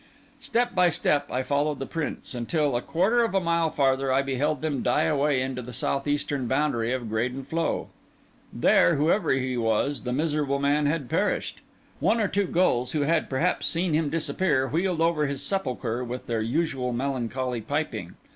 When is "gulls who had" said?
12.47-13.29